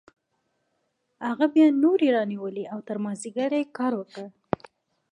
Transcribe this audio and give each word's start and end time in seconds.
هغه 1.29 1.45
بیا 1.53 1.67
نورې 1.83 2.07
رانیولې 2.15 2.65
او 2.73 2.79
تر 2.87 2.97
مازدیګره 3.03 3.57
یې 3.61 3.71
کار 3.77 3.91
وکړ 3.97 4.25